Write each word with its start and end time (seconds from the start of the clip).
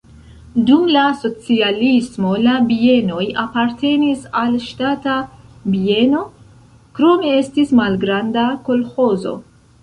Dum 0.67 0.85
la 0.91 1.01
socialismo 1.23 2.31
la 2.45 2.55
bienoj 2.69 3.25
apartenis 3.41 4.23
al 4.41 4.55
ŝtata 4.69 5.19
bieno, 5.75 6.23
krome 7.01 7.37
estis 7.43 7.77
malgranda 7.83 8.49
kolĥozo. 8.71 9.37